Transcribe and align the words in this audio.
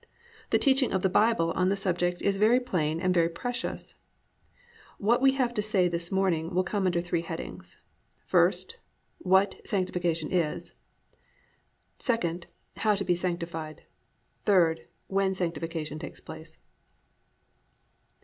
The 0.49 0.57
teaching 0.57 0.91
of 0.91 1.03
the 1.03 1.11
Bible 1.13 1.51
on 1.51 1.69
the 1.69 1.75
subject 1.75 2.23
is 2.23 2.37
very 2.37 2.59
plain 2.59 2.99
and 2.99 3.13
very 3.13 3.29
precious. 3.29 3.93
What 4.97 5.21
we 5.21 5.33
have 5.33 5.53
to 5.53 5.61
say 5.61 5.87
this 5.87 6.11
morning 6.11 6.55
will 6.55 6.63
come 6.63 6.87
under 6.87 7.01
three 7.01 7.21
headings. 7.21 7.79
First, 8.25 8.77
What 9.19 9.61
Sanctification 9.63 10.31
Is: 10.31 10.73
2. 11.99 12.17
How 12.77 12.95
to 12.95 13.03
be 13.05 13.13
Sanctified; 13.13 13.83
3. 14.47 14.85
When 15.05 15.35
Sanctification 15.35 15.99
Takes 15.99 16.19
Place. 16.19 16.57